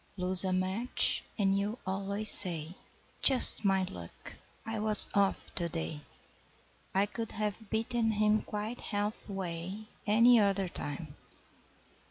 Lose 0.17 0.43
a 0.45 0.51
match 0.51 1.23
and 1.37 1.55
you 1.55 1.77
always 1.85 2.31
say, 2.31 2.73
'Just 3.21 3.63
my 3.63 3.83
luck! 3.83 4.33
I 4.65 4.79
was 4.79 5.05
'off' 5.13 5.53
to 5.53 5.69
day! 5.69 6.01
I 6.95 7.05
could 7.05 7.33
have 7.33 7.69
beaten 7.69 8.09
him 8.13 8.41
quite 8.41 8.79
half 8.79 9.29
way 9.29 9.85
Any 10.07 10.39
other 10.39 10.67
time!' 10.67 11.13